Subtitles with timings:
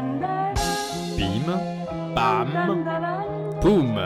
[0.00, 1.58] Bim,
[2.14, 2.48] Bam
[3.60, 3.98] boum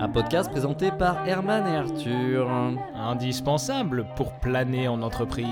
[0.00, 2.50] Un podcast présenté par Herman et Arthur.
[2.96, 5.46] Indispensable pour planer en entreprise.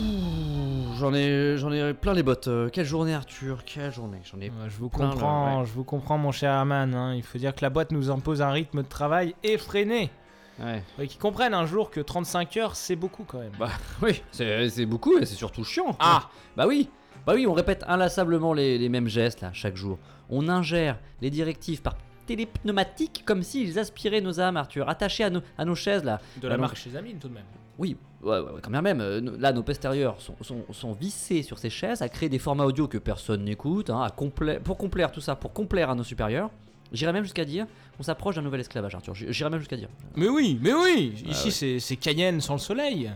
[0.00, 2.48] Ouh, J'en ai, j'en ai plein les bottes.
[2.48, 4.48] Euh, Quelle journée Arthur Quelle journée J'en ai.
[4.50, 5.66] Ouais, Je vous Plein, là, comprends, ouais.
[5.66, 6.94] je vous comprends mon cher Herman.
[6.94, 7.14] hein.
[7.14, 10.10] Il faut dire que la boîte nous impose un rythme de travail effréné.
[10.58, 10.82] Ouais.
[10.98, 13.52] Et qu'ils comprennent un jour que 35 heures, c'est beaucoup quand même.
[13.58, 13.68] Bah
[14.02, 15.96] oui, c'est beaucoup et c'est surtout chiant.
[16.00, 16.88] Ah Bah oui
[17.26, 19.98] Bah oui, on répète inlassablement les, les mêmes gestes là, chaque jour.
[20.30, 21.94] On ingère les directives par
[22.26, 26.20] télépneumatique comme s'ils aspiraient nos âmes, Arthur, attachés à nos, à nos chaises là.
[26.40, 26.62] De la Ah non.
[26.62, 27.44] marque chez Amine tout de même.
[27.78, 29.00] Oui, ouais, ouais, quand bien même.
[29.00, 32.64] euh, là, nos postérieurs sont, sont, sont vissés sur ces chaises à créer des formats
[32.64, 36.02] audio que personne n'écoute, hein, à complai- pour complaire tout ça, pour complaire à nos
[36.04, 36.50] supérieurs.
[36.92, 39.14] J'irais même jusqu'à dire qu'on s'approche d'un nouvel esclavage, Arthur.
[39.14, 39.88] J'irais même jusqu'à dire.
[40.16, 41.78] Mais oui, mais oui Ah Ici ouais.
[41.80, 43.10] c'est- Cayenne sans le soleil.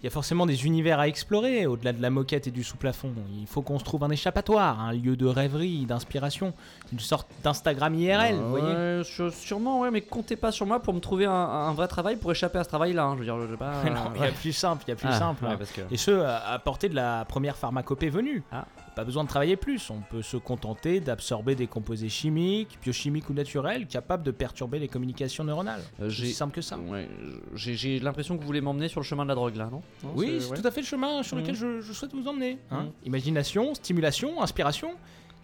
[0.00, 3.14] Il y a forcément des univers à explorer au-delà de la moquette et du sous-plafond.
[3.40, 6.52] Il faut qu'on se trouve un échappatoire, un lieu de rêverie, d'inspiration,
[6.92, 10.80] une sorte d'Instagram IRL, vous voyez Ouais, sû- sûrement, ouais, mais comptez pas sur moi
[10.80, 13.02] pour me trouver un, un vrai travail pour échapper à ce travail-là.
[13.04, 13.12] hein.
[13.14, 13.82] Je veux dire, je sais pas.
[13.84, 15.42] Non, il y a plus simple, il y a plus Ah, simple.
[15.46, 15.56] ouais, hein.
[15.56, 18.42] parce que- Et ce, à à portée de la première pharmacopée venue.
[18.52, 18.66] Ah.
[18.94, 23.32] Pas besoin de travailler plus, on peut se contenter d'absorber des composés chimiques, biochimiques ou
[23.34, 25.82] naturels, capables de perturber les communications neuronales.
[26.00, 26.78] Euh, C'est simple que ça.
[26.78, 27.08] Ouais,
[27.56, 29.82] j'ai j'ai l'impression que vous voulez m'emmener sur le chemin de la drogue là, non,
[30.04, 30.60] Non, Oui, c'est ouais.
[30.60, 31.60] tout à fait le chemin sur lequel Mhm.
[31.60, 32.58] je, je souhaite vous emmener.
[32.70, 32.84] hein.
[32.84, 32.90] Mhm.
[33.06, 34.92] Imagination, stimulation, inspiration,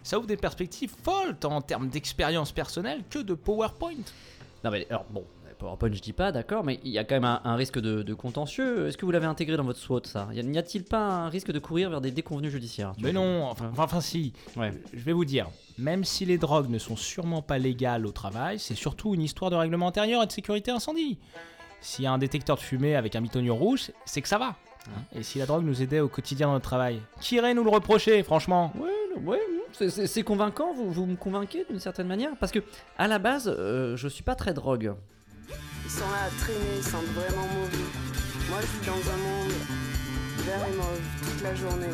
[0.01, 3.91] ça ouvre des perspectives folles, tant en termes d'expérience personnelle que de PowerPoint.
[4.63, 5.25] Non mais alors bon,
[5.61, 8.01] PowerPoint je dis pas, d'accord, mais il y a quand même un, un risque de,
[8.01, 8.87] de contentieux.
[8.87, 10.27] Est-ce que vous l'avez intégré dans votre SWOT ça?
[10.33, 12.93] N'y a-t-il pas un risque de courir vers des déconvenus judiciaires?
[13.01, 14.71] Mais non, enfin, enfin, enfin, si, Ouais.
[14.93, 18.57] je vais vous dire, même si les drogues ne sont sûrement pas légales au travail,
[18.59, 21.19] c'est surtout une histoire de règlement intérieur et de sécurité incendie.
[21.79, 24.55] S'il y a un détecteur de fumée avec un bitonnier rouge, c'est que ça va.
[24.87, 25.01] hein.
[25.15, 27.69] Et si la drogue nous aidait au quotidien dans notre travail, qui irait nous le
[27.71, 28.73] reprocher, franchement?
[28.75, 29.39] Ouais, ouais,
[30.07, 32.59] c'est convaincant, vous, vous me convainquez d'une certaine manière Parce que
[32.97, 34.93] à la base, euh, je suis pas très drogue.
[35.93, 37.85] Ils sont là à traîner, ils sentent vraiment mauvais.
[38.49, 39.51] Moi, je vis dans un monde
[40.45, 41.93] vert et mauve toute la journée.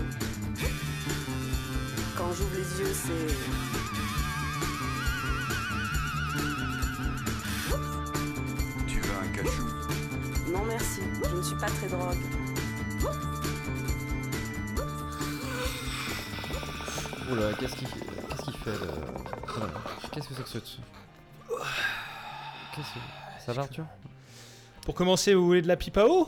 [2.15, 3.35] Quand j'ouvre les yeux, c'est.
[8.87, 9.65] Tu veux un cachou?
[10.51, 12.23] Non merci, je ne suis pas très drogue.
[17.31, 18.79] Oula, qu'est-ce qu'il qu'est-ce qu'il fait.
[20.11, 20.59] Qu'est-ce que c'est que ce...
[22.75, 22.99] Qu'est-ce que...
[23.47, 23.85] Ça va Arthur?
[24.81, 26.27] Pour commencer, vous voulez de la pipe à eau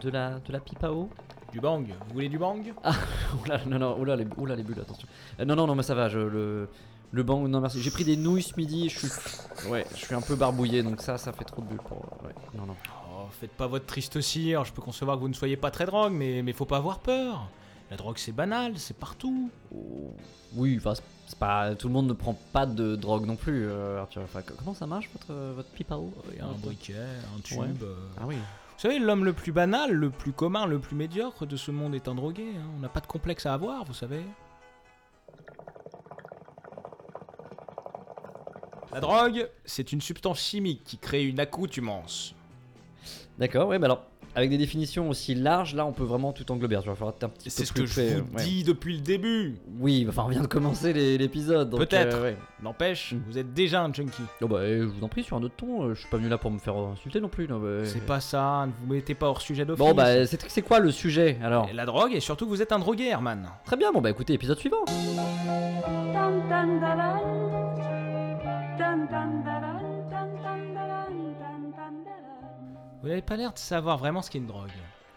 [0.00, 1.08] De la, de la pipe à eau
[1.52, 1.86] Du bang.
[2.08, 2.74] Vous voulez du bang?
[3.44, 5.06] Oula, non, non, oula, les, oula, les bulles, attention.
[5.38, 6.68] Euh, non, non, non, mais ça va, je, le,
[7.12, 7.80] le bang, non merci.
[7.80, 11.00] J'ai pris des nouilles ce midi, je suis, ouais, je suis un peu barbouillé, donc
[11.02, 12.74] ça, ça fait trop de bulles pour, ouais, non, non.
[13.12, 15.86] Oh, faites pas votre triste cire, je peux concevoir que vous ne soyez pas très
[15.86, 17.48] drogue, mais, mais faut pas avoir peur.
[17.92, 19.52] La drogue c'est banal, c'est partout.
[19.72, 20.16] Oh,
[20.56, 20.94] oui, enfin,
[21.34, 24.22] pas, tout le monde ne prend pas de drogue non plus, euh, Arthur.
[24.22, 26.94] Enfin, comment ça marche votre, votre pipe à eau Il y a un briquet,
[27.36, 27.58] un tube.
[27.58, 27.66] Ouais.
[27.82, 27.94] euh.
[28.20, 28.36] Ah oui.
[28.36, 31.94] Vous savez, l'homme le plus banal, le plus commun, le plus médiocre de ce monde
[31.94, 32.44] est un drogué.
[32.56, 32.66] hein.
[32.76, 34.20] On n'a pas de complexe à avoir, vous savez.
[38.92, 42.34] La drogue, c'est une substance chimique qui crée une accoutumance.
[43.38, 44.04] D'accord, ouais, mais alors,
[44.36, 46.78] avec des définitions aussi larges, là, on peut vraiment tout englober.
[46.82, 48.42] Tu vas falloir être un petit Et peu c'est ce que je vous ouais.
[48.44, 49.56] dis depuis le début.
[49.80, 51.74] Oui, enfin, on vient de commencer l'épisode.
[51.76, 52.16] Peut-être.
[52.18, 52.36] euh, ouais.
[52.62, 53.18] N'empêche, Mm.
[53.26, 54.22] vous êtes déjà un junkie.
[54.42, 56.18] Oh bah, euh, je vous en prie, sur un autre ton, euh, je suis pas
[56.18, 57.48] venu là pour me faire insulter non plus.
[57.48, 58.06] non, bah, C'est euh.
[58.06, 59.78] pas ça, ne vous mettez pas hors sujet d'office.
[59.84, 61.68] Bon, bah, c'est c'est quoi le sujet alors?
[61.70, 63.48] Et La drogue, et surtout que vous êtes un drogué, Herman.
[63.64, 64.84] Très bien, bon bah écoutez, épisode suivant.
[73.06, 74.72] Vous n'avez pas l'air de savoir vraiment ce qu'est une drogue.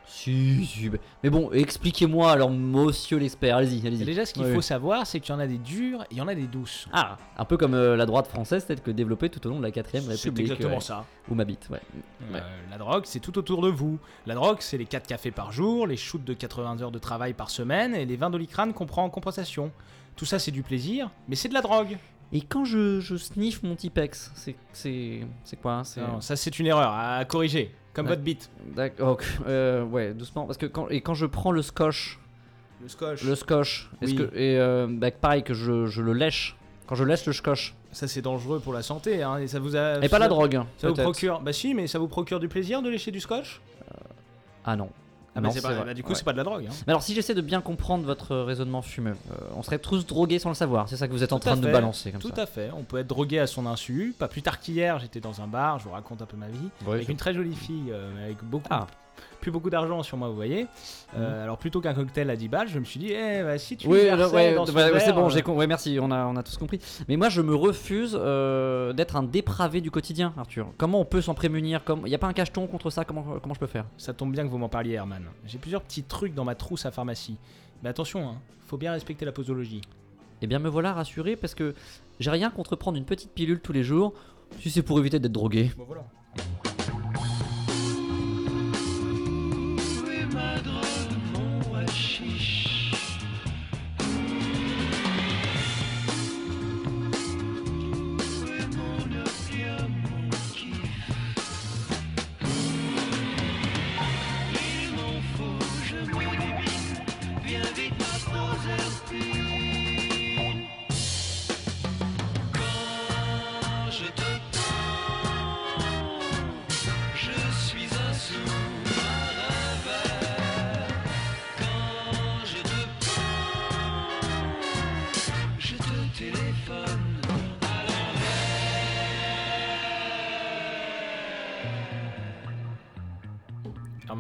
[0.05, 0.91] Si, si,
[1.23, 4.05] mais- bon, expliquez-moi alors, monsieur l'expert, allez-y, allez-y.
[4.05, 4.53] déjà, ce qu'il Ouais.
[4.53, 6.45] faut savoir, c'est qu'il y en a des dures et il y en a des
[6.45, 6.87] douces.
[6.93, 9.63] Ah, un peu comme euh, la droite française, telle que développée tout au long de
[9.63, 10.41] la 4ème C'est République.
[10.51, 11.03] exactement ouais, ça.
[11.31, 11.81] Où m'habite, ouais.
[12.31, 12.39] Ouais.
[12.41, 13.97] Euh, la drogue, c'est tout autour de vous.
[14.27, 17.33] La drogue, c'est les 4 cafés par jour, les shoots de 80 heures de travail
[17.33, 19.71] par semaine et les 20 doliprane qu'on prend en compensation.
[20.15, 21.97] Tout ça, c'est du plaisir, mais c'est de la drogue.
[22.31, 26.67] Et quand je, je sniffe mon Tipex, c'est c'est c'est quoi C'est ça, c'est une
[26.67, 28.49] erreur à corriger, comme votre bite.
[28.75, 32.19] D'accord, euh, ouais, doucement, parce que quand et quand je prends le scotch,
[32.81, 33.23] Le scotch.
[33.23, 36.55] le scotch, est-ce que et euh, bah, pareil que je, je le lèche,
[36.87, 39.75] quand je lèche le scotch, Ça, c'est dangereux pour la santé, hein, et ça vous
[39.75, 40.03] a.
[40.03, 41.39] et pas la drogue, Ça vous procure.
[41.41, 43.59] Bah si, mais ça vous procure du plaisir de lécher du scotch?
[44.65, 44.89] Ah non.
[45.39, 45.85] Ah, Non, bah, c'est c'est pas- vrai.
[45.85, 46.15] bah, du coup, Ouais.
[46.15, 46.65] c'est pas de la drogue.
[46.69, 46.73] Hein.
[46.87, 50.39] Mais alors, si j'essaie de bien comprendre votre raisonnement fumeux, euh, on serait tous drogués
[50.39, 50.87] sans le savoir.
[50.89, 51.67] C'est ça que vous êtes en Tout à train de fait.
[51.67, 52.43] nous balancer comme Tout ça.
[52.43, 54.13] à fait, on peut être drogué à son insu.
[54.17, 56.69] Pas plus tard qu'hier, j'étais dans un bar, je vous raconte un peu ma vie,
[56.85, 58.87] Ouais, avec une très jolie fille, euh, avec beaucoup, Ah.
[59.41, 60.67] Plus beaucoup d'argent sur moi, vous voyez.
[61.17, 63.77] Euh, Alors plutôt qu'un cocktail à 10 balles, je me suis dit, eh, bah, si
[63.77, 65.97] tu Oui, alors, ouais, dans ce bah, ouais, c'est bon, euh, j'ai con- ouais, merci,
[66.01, 66.79] on a, on a tous compris.
[67.07, 70.67] Mais moi, je me refuse euh, d'être un dépravé du quotidien, Arthur.
[70.77, 71.81] Comment on peut s'en prémunir?
[72.05, 73.05] Il n'y a pas un cacheton contre ça?
[73.05, 73.85] Comment, comment je peux faire?
[73.97, 75.23] Ça tombe bien que vous m'en parliez, Herman.
[75.45, 77.37] J'ai plusieurs petits trucs dans ma trousse à pharmacie.
[77.83, 78.35] Mais attention, hein,
[78.67, 79.81] faut bien respecter la posologie.
[80.41, 81.73] Eh bien, me voilà rassuré parce que
[82.19, 84.13] j'ai rien contre prendre une petite pilule tous les jours
[84.59, 85.71] si c'est pour éviter d'être drogué.
[85.77, 86.03] Bon, voilà.
[107.49, 109.48] Я ведь послужил ты.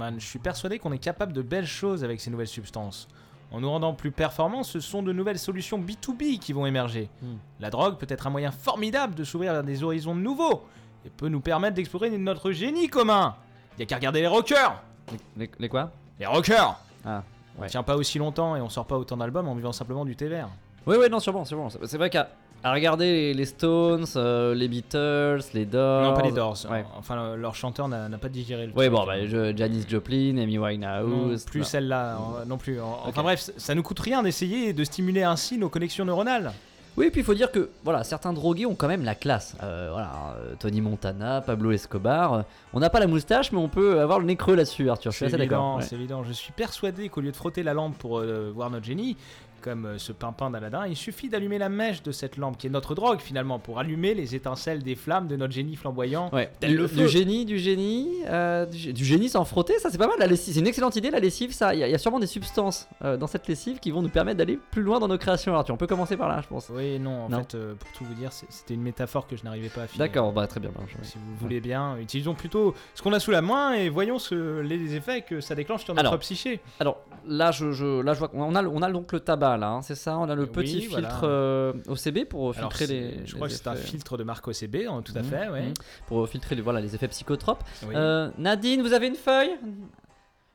[0.09, 3.07] Herman, je suis persuadé qu'on est capable de belles choses avec ces nouvelles substances.
[3.51, 7.09] En nous rendant plus performants, ce sont de nouvelles solutions B2B qui vont émerger.
[7.21, 7.35] Hmm.
[7.59, 10.63] La drogue peut être un moyen formidable de s'ouvrir vers des horizons nouveaux
[11.05, 13.35] et peut nous permettre d'explorer notre génie commun.
[13.79, 15.91] Y a qu'à regarder les rockers Les, les- les quoi?
[16.19, 17.23] Les rockers Ah,
[17.57, 17.67] On ouais.
[17.69, 20.27] tient pas aussi longtemps et on sort pas autant d'albums en buvant simplement du thé
[20.27, 20.49] vert.
[20.85, 21.69] Oui, oui, non, sûrement, sûrement.
[21.69, 22.29] C'est c'est vrai qu'à
[22.63, 26.03] à regarder les, les Stones, euh, les Beatles, les Doors.
[26.03, 26.57] non, pas les Doors.
[26.69, 26.83] Ouais.
[26.97, 31.45] Enfin, leur chanteur n'a pas digéré le Oui, bon, bah, je- Janis Joplin, Amy Winehouse.
[31.45, 32.79] plus celle-là, euh, non plus.
[32.81, 36.51] En- Enfin bref, ça nous coûte rien d'essayer de stimuler ainsi nos connexions neuronales.
[36.97, 39.55] Oui, puis il faut dire que voilà, certains drogués ont quand même la classe.
[39.63, 42.43] Euh, voilà, Tony Montana, Pablo Escobar.
[42.73, 45.11] on n'a pas la moustache, mais on peut avoir le nez creux là-dessus, Arthur.
[45.11, 45.77] Je suis assez d'accord.
[45.77, 45.83] ouais.
[45.83, 46.23] c'est évident.
[46.25, 49.15] Je suis persuadé qu'au lieu de frotter la lampe pour euh, voir notre génie,
[49.61, 52.69] comme euh, ce pimpin d'Aladin, il suffit d'allumer la mèche de cette lampe, qui est
[52.69, 56.29] notre drogue finalement, pour allumer les étincelles des flammes de notre génie flamboyant.
[56.33, 59.89] Ouais, du, le du génie, du génie, euh, du, gé- du génie sans frotter, ça
[59.89, 60.17] c'est pas mal.
[60.19, 61.09] La lessive, c'est une excellente idée.
[61.11, 63.47] La lessive, ça, il y, a- il y a sûrement des substances euh, dans cette
[63.47, 65.55] lessive qui vont nous permettre d'aller plus loin dans nos créations.
[65.69, 66.69] On peut commencer par là, je pense.
[66.73, 67.39] Oui, non, en Non.
[67.39, 70.05] fait, euh, pour tout vous dire, c'était une métaphore que je n'arrivais pas à finir.
[70.07, 70.71] D'accord, bah très bien.
[70.75, 74.19] bah, Si vous voulez bien, utilisons plutôt ce qu'on a sous la main et voyons
[74.19, 76.59] ce, les effets que ça déclenche sur notre Alors, psyché.
[76.79, 76.97] Alors
[77.27, 79.81] là, je, je- là, je vois qu'on a, on a donc le tabac là, hein,
[79.81, 80.17] c'est ça.
[80.17, 81.09] On a le Oui, petit voilà.
[81.09, 83.11] filtre euh, OCB pour Alors, filtrer les.
[83.25, 83.87] je les crois que c'est un effets.
[83.87, 85.61] filtre de marque OCB, hein, tout à Mhm, fait, ouais.
[85.67, 85.73] mhm.
[86.07, 87.63] Pour filtrer les, voilà, les effets psychotropes.
[87.87, 87.93] Oui.
[87.95, 89.51] Euh, Nadine, vous avez une feuille?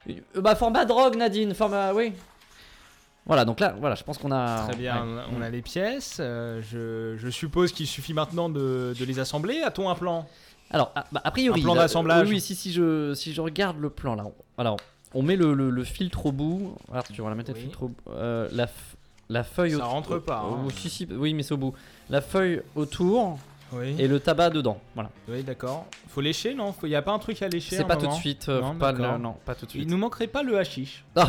[0.07, 2.13] Une- euh, Bah format drogue, Nadine, format oui.
[3.27, 4.67] Voilà, donc là, voilà, je pense qu'on a.
[4.69, 5.23] Très bien, ouais.
[5.35, 6.19] on a les pièces.
[6.21, 9.63] euh, je, je suppose qu'il suffit maintenant de, de les assembler.
[9.63, 10.27] A-t-on un plan?
[10.71, 11.61] Alors, a, bah, a priori.
[11.61, 12.29] Un plan d'assemblage.
[12.29, 14.25] Oui, oui, si, si, je, si je regarde le plan là.
[14.59, 14.77] Alors,
[15.15, 16.77] on met le, le- le filtre au bout.
[16.93, 17.97] Arthur, on va mettre le filtre au bout.
[18.11, 18.67] Euh, la,
[19.29, 20.65] la feuille Ça au- rentre pas, hein.
[20.67, 21.75] au- si, si, oui, mais c'est au bout.
[22.11, 23.39] La feuille autour
[23.73, 23.95] Oui.
[23.99, 24.79] et le tabac dedans.
[24.95, 25.11] Voilà.
[25.29, 25.87] Oui, d'accord.
[26.09, 26.75] Faut lécher, non?
[26.83, 28.49] Il n'y a pas un truc à lécher C'est pas tout de suite.
[28.49, 29.91] euh, Non, pas le- non, pas tout de Il suite.
[29.91, 31.05] nous manquerait pas le hashish.
[31.17, 31.29] Ah,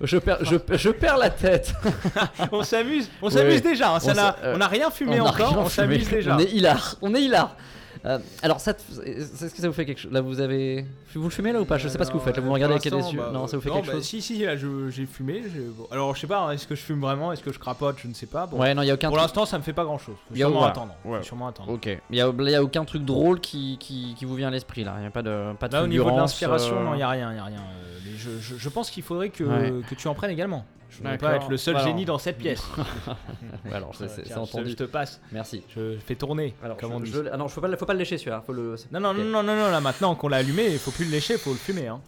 [0.00, 1.72] je, perds, je, je perds la tête.
[2.52, 3.70] on s'amuse, on s'amuse oui.
[3.70, 3.94] déjà.
[3.94, 6.08] hein, ça On n'a- s'a- euh, on n'a rien fumé On encore, rien on s'amuse
[6.10, 6.34] déjà.
[6.34, 6.96] On est hilar.
[7.00, 7.56] On est hilar.
[8.06, 8.72] Euh, alors, ça,
[9.06, 10.84] est-ce que ça vous fait quelque chose Là, vous avez.
[11.14, 11.78] Vous le fumez là ou pas?
[11.78, 12.36] Je sais pas ce que vous faites.
[12.36, 13.20] Là, vous me regardez avec les yeux.
[13.32, 14.04] non, ça vous fait quelque bah, chose?
[14.04, 15.42] Si, si, là, j'ai fumé.
[15.76, 17.96] bon, Alors, je sais pas, hein, est-ce que je fume vraiment Est-ce que je crapote
[18.02, 18.46] Je ne sais pas.
[18.46, 19.08] Bon, Ouais, non, il y a aucun.
[19.08, 20.16] Pour truc- l'instant, ça me fait pas grand chose.
[20.28, 20.72] Faut Il y a- sûrement voilà.
[20.72, 20.94] attendre.
[21.04, 21.18] Ouais.
[21.18, 21.70] Faut sûrement attendre.
[21.72, 21.86] Ok.
[22.10, 24.50] Il y a, il y a aucun truc drôle qui, qui, qui vous vient à
[24.50, 24.96] l'esprit là.
[24.98, 26.98] Il y a pas de pas de Là, au niveau de l'inspiration, euh, non, il
[26.98, 27.60] n'y a rien, il y a rien.
[28.04, 29.82] Euh, mais je, je- je pense qu'il faudrait que, Ouais.
[29.88, 30.64] que tu en prennes également.
[30.90, 31.88] Je ne veux pas être le seul Alors.
[31.88, 32.62] génie dans cette pièce.
[33.64, 34.70] Ouais, alors c'est- c'est entendu.
[34.70, 35.20] Je te passe.
[35.32, 35.62] Merci.
[35.74, 37.10] Je fais tourner, Alors, comme je, on dit.
[37.10, 38.42] je- ah non, faut pas, le- faut pas le lécher celui-là.
[38.46, 38.76] Faut le.
[38.92, 41.10] Non, non, non, non, non, non, là maintenant qu'on l'a allumé, il faut plus le
[41.10, 41.88] lécher, il faut le fumer.
[41.88, 42.00] Hein.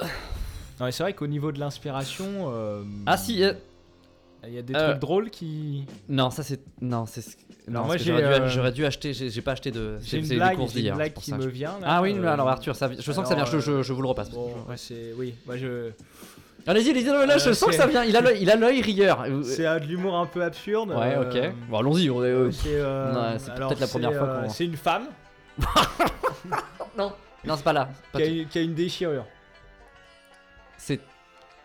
[0.00, 3.42] Non, mais c'est vrai qu'au niveau de l'inspiration, euh, Ah si.
[3.42, 3.52] euh,
[4.46, 5.84] il y a des Euh, trucs drôles qui.
[6.08, 6.60] Non, ça c'est.
[6.80, 7.24] Non, c'est.
[7.68, 9.12] Non, moi, j'aurais dû, euh, j'aurais dû acheter.
[9.12, 9.98] J'ai j'ai pas acheté de.
[10.02, 11.36] J'ai C'est une c'est des blague, courses j'ai une blague qui ça.
[11.36, 11.72] me vient.
[11.80, 13.44] Là, Ah oui, euh, alors Arthur, ça, je sens que ça vient.
[13.44, 14.30] Je, je, je vous le repasse.
[14.30, 15.12] Bon, ouais, c'est.
[15.16, 15.90] Oui, moi je.
[16.66, 18.04] Allez-y, allez-y, là, je Euh, sens que ça vient.
[18.04, 19.24] Il a l'œil, il a l'œil rieur.
[19.44, 20.90] C'est euh, de l'humour un peu absurde.
[20.90, 21.52] Ouais, euh, ok.
[21.70, 22.10] Bon, allons-y.
[22.10, 22.26] On est.
[22.26, 25.04] euh, C'est euh, c'est alors, peut-être la première fois euh, qu'on- C'est une femme
[26.96, 27.12] Non,
[27.44, 27.88] non, c'est pas là.
[28.16, 29.24] Qui a, une déchirure.
[30.76, 31.00] C'est.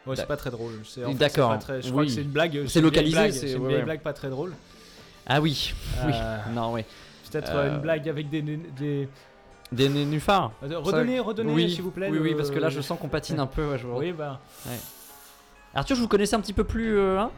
[0.05, 0.73] Ouais, c'est pas très drôle.
[0.85, 2.63] C'est- en fait, D'accord, c'est pas très- Je crois que c'est une blague.
[2.67, 3.83] C'est localisé, blague, c'est- C'est une ouais, vieille ouais.
[3.85, 4.53] blague pas très drôle.
[5.27, 5.73] Ah oui.
[6.05, 6.11] Oui.
[6.15, 6.83] Euh, Non, oui.
[7.31, 8.41] Peut-être Euh, une blague avec des.
[8.41, 9.09] des...
[9.71, 10.51] Des nénuphars.
[10.63, 11.71] Attends, Redonnez, redonnez, oui.
[11.71, 12.07] s'il vous plaît.
[12.11, 13.65] Oui, oui, le- parce que là, je sens qu'on patine un peu.
[13.71, 13.97] ouais, je vois.
[13.97, 14.39] Oui, bah.
[15.73, 16.95] Arthur, je vous connaissais un petit peu plus.
[16.97, 17.31] euh, hein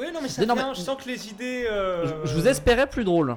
[0.00, 1.66] Oui, non, mais ça mais- vient, je sens que les idées.
[1.70, 3.36] euh, je, je vous espérais plus drôle.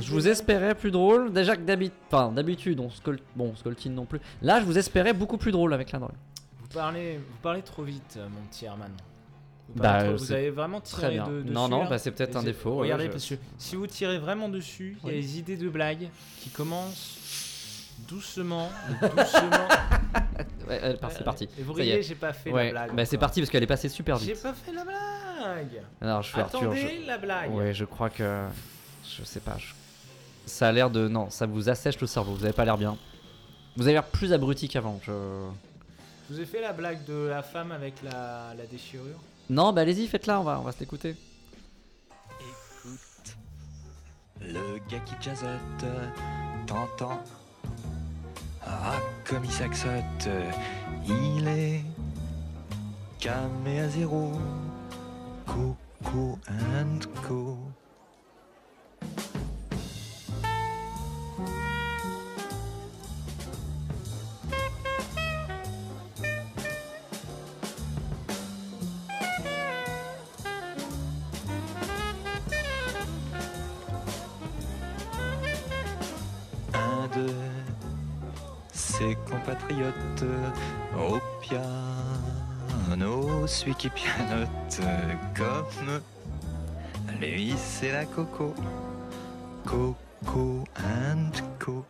[0.00, 1.32] Je vous espérais plus drôle.
[1.32, 3.20] Déjà que d'habitude, enfin, d'habitude, on scol...
[3.36, 4.20] bon, on scoltine non plus.
[4.42, 6.10] Là, je vous espérais beaucoup plus drôle avec la drogue.
[6.60, 8.90] Vous parlez, vous parlez trop vite, euh, mon petit Herman.
[9.74, 11.26] Vous, Bah, euh, vous avez vraiment tiré Très bien.
[11.28, 12.76] de, dessus, non, non, bah, c'est peut-être un défaut.
[12.76, 15.56] ouais, Regardez, je- parce que si vous tirez vraiment dessus, il y a des idées
[15.58, 16.08] de blagues
[16.40, 17.18] qui commencent
[18.08, 18.70] doucement,
[19.02, 19.68] doucement.
[20.68, 21.48] Ouais, euh, c'est parti.
[21.58, 22.96] Et vous riez, j'ai pas fait Ouais, la blague.
[22.96, 24.42] bah, c'est parti parce qu'elle est passée super J'ai vite.
[24.42, 25.82] pas fait la blague.
[26.00, 26.60] Alors, je fais Arthur.
[26.62, 27.50] Attendez la blague.
[27.50, 27.56] Je...
[27.56, 28.44] Ouais, je crois que.
[29.18, 29.56] Je sais pas.
[29.58, 29.74] je-
[30.46, 31.08] Ça a l'air de.
[31.08, 32.32] Non, ça vous assèche le cerveau.
[32.34, 32.96] Vous avez pas l'air bien.
[33.76, 34.98] Vous avez l'air plus abruti qu'avant.
[35.04, 35.12] Je...
[36.30, 39.18] Je vous ai fait la blague de la femme avec la, la déchirure.
[39.50, 41.16] Non, bah allez-y, faites-la, on va, on se l'écouter.
[42.38, 43.36] Écoute,
[44.42, 45.84] le gars qui jazzote,
[46.66, 47.22] t'entends?
[48.66, 50.28] Ah, comme il saxote,
[51.06, 51.82] il est
[53.18, 54.32] camé à zéro.
[55.46, 57.56] Coco and co.
[79.58, 80.24] compatriotes
[80.96, 84.80] au piano, celui qui pianote
[85.36, 86.00] comme
[87.20, 88.54] lui, c'est la Coco.
[89.64, 91.84] Coco and Co.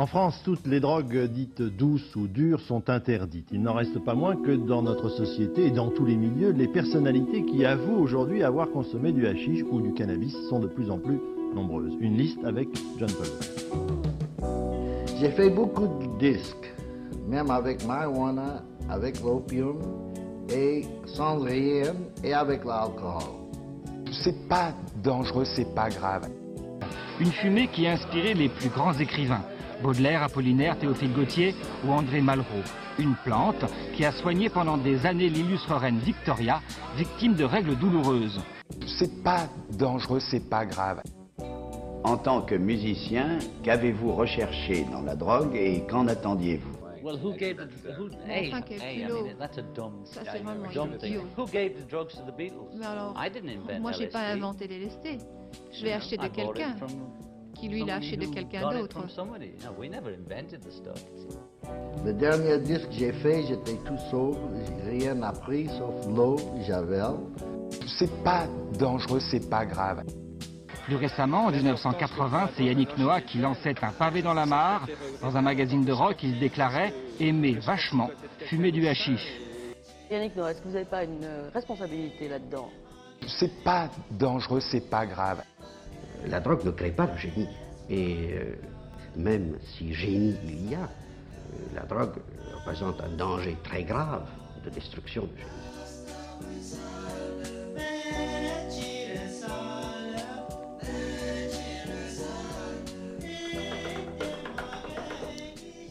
[0.00, 3.48] En France, toutes les drogues dites douces ou dures sont interdites.
[3.52, 6.68] Il n'en reste pas moins que dans notre société et dans tous les milieux, les
[6.68, 10.96] personnalités qui avouent aujourd'hui avoir consommé du hashish ou du cannabis sont de plus en
[10.96, 11.20] plus
[11.54, 11.92] nombreuses.
[12.00, 14.48] Une liste avec John Paul.
[15.18, 16.72] J'ai fait beaucoup de disques,
[17.28, 19.76] même avec marijuana, avec l'opium
[20.48, 21.92] et sans rien
[22.24, 23.20] et avec l'alcool.
[24.24, 24.72] C'est pas
[25.04, 26.26] dangereux, c'est pas grave.
[27.20, 29.44] Une fumée qui a inspiré les plus grands écrivains,
[29.82, 31.54] Baudelaire, Apollinaire, Théophile Gautier
[31.86, 32.64] ou André Malraux.
[32.98, 36.60] Une plante qui a soigné pendant des années l'illustre reine Victoria,
[36.96, 38.40] victime de règles douloureuses.
[38.98, 41.02] C'est pas dangereux, c'est pas grave.
[42.04, 46.80] En tant que musicien, qu'avez-vous recherché dans la drogue et qu'en attendiez-vous?
[47.02, 49.24] Well, who gave the who, hey, Enfin, quel hey, I culot.
[49.24, 51.16] mean, that's a dumb, Ça, c'est vraiment dumb thing.
[51.38, 52.76] Who gave the drugs to the Beatles?
[52.78, 54.38] Mais alors, I didn't invent moi j'ai pas LSD.
[54.38, 55.18] inventé les lestés.
[55.72, 56.90] Je l'ai acheté de quelqu'un from
[57.60, 58.98] qui lui acheté de quelqu'un d'autre.
[62.04, 66.36] Le dernier disque que j'ai fait, j'étais tout sobre, j'ai rien appris sauf l'eau,
[66.66, 67.16] Javel.
[67.98, 68.46] C'est pas
[68.78, 70.02] dangereux, c'est pas grave.
[70.86, 74.86] Plus récemment, en 1980, c'est Yannick Noah qui lançait un pavé dans la mare.
[75.20, 78.10] Dans un magazine de rock, il déclarait aimer vachement
[78.46, 79.26] fumer du hashish.
[80.10, 82.70] Yannick Noah, est-ce que vous n'avez pas une responsabilité là-dedans?
[83.38, 85.42] C'est pas dangereux, c'est pas grave.
[86.26, 87.48] La drogue ne crée pas le génie.
[87.88, 88.54] Et euh,
[89.16, 90.86] même si génie il y a, euh,
[91.74, 92.14] la drogue
[92.54, 94.26] représente un danger très grave
[94.64, 96.60] de destruction du génie.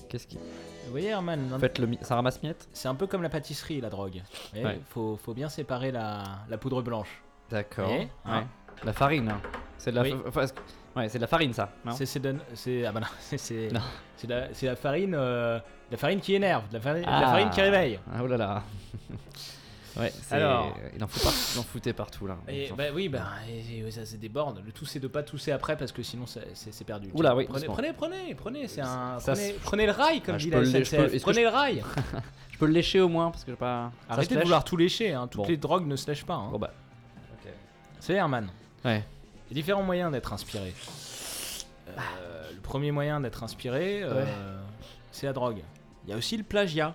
[0.10, 0.38] Qu'est-ce qui.
[0.38, 3.80] Vous voyez, Herman Faites le mi- ça ramasse miette C'est un peu comme la pâtisserie,
[3.80, 4.22] la drogue.
[4.56, 4.80] Il Ouais.
[4.90, 7.22] faut, faut bien séparer la, la poudre blanche.
[7.52, 7.86] D'accord.
[7.88, 8.32] Vous voyez, Ouais.
[8.32, 8.48] hein
[8.84, 9.30] La farine.
[9.30, 9.42] hein.
[9.80, 10.02] C'est de la.
[10.04, 10.14] Oui.
[10.32, 10.46] fa-
[10.96, 11.72] Ouais, c'est de la farine ça.
[11.96, 12.36] C'est de-
[12.86, 13.00] ah bah
[14.28, 15.60] la, la farine euh,
[15.92, 17.22] la farine qui énerve, de la farine, de la Ah.
[17.32, 18.00] farine qui réveille.
[18.12, 18.64] Ah, oh là là.
[19.98, 20.12] ouais.
[20.32, 20.76] Alors.
[20.96, 21.34] Il en faut pas.
[21.56, 22.38] Il en foutait partout là.
[22.48, 24.62] Et bah oui, bah et- ça c'est des bornes.
[24.66, 27.10] Le tout c'est de pas tousser après parce que sinon c'est- perdu.
[27.14, 30.38] Oula, oui, Prenez, prenez, prenez, prenez, c'est un Ça, prenez, prenez le rail comme Ah,
[30.40, 31.22] dit la SNCF.
[31.22, 31.84] Prenez le rail.
[32.52, 33.92] Je peux le lécher au moins parce que j'ai pas.
[34.10, 35.14] Arrêtez de vouloir tout lécher.
[35.14, 35.28] Hein.
[35.28, 36.34] Toutes les drogues ne se lèchent pas.
[36.36, 36.50] Hein.
[36.52, 36.74] Bon bah.
[38.02, 38.50] C'est Herman.
[38.84, 39.04] Ouais.
[39.50, 40.74] Il y a différents moyens d'être inspiré.
[41.98, 44.26] Euh, le premier moyen d'être inspiré, euh,
[45.12, 45.64] c'est la drogue.
[46.06, 46.94] Il y a aussi le plagiat.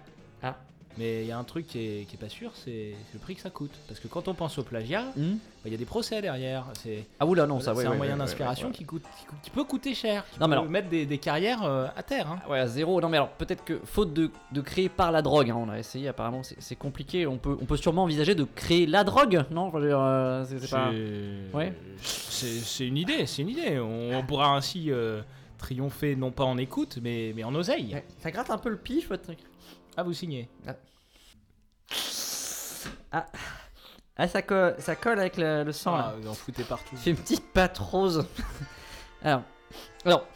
[0.97, 0.99] Ah.
[0.99, 3.35] Mais il y a un truc qui est, qui est pas sûr, c'est le prix
[3.35, 3.73] que ça coûte.
[3.89, 5.37] Parce que quand on pense au plagiat, bah, Hmm
[5.67, 6.67] il y a des procès derrière.
[6.83, 7.87] C'est Ah oula non ça c'est ouais.
[7.87, 10.25] un ouais, moyen ouais, d'inspiration qui, coûte, qui, coûte- qui peut coûter cher.
[10.31, 12.31] Qui Non, mais peut alors- mettre des, des carrières euh, à terre.
[12.31, 12.39] hein.
[12.51, 13.01] Ouais, à zéro.
[13.01, 15.79] Non, mais alors peut-être que faute de, de créer par la drogue, hein, on a
[15.79, 17.27] essayé apparemment, c'est compliqué.
[17.27, 19.73] On peut, on peut sûrement envisager de créer la drogue, non?
[19.75, 20.91] Euh, c'est pas.
[22.81, 23.79] Une idée, c'est une idée.
[23.81, 25.23] On, on pourra ainsi euh,
[25.59, 27.97] triompher non pas en écoute, mais, mais en oseille.
[28.19, 29.39] Ça gratte un peu le pif, votre truc.
[29.97, 30.49] Ah, vous signez.
[33.13, 33.27] Ah,
[34.17, 36.15] ah ça, colle, ça colle avec le, le sang Ah, là.
[36.21, 36.97] vous en foutez partout.
[36.97, 38.27] Fait une petite pâte rose.
[39.23, 39.43] alors,
[40.05, 40.27] alors,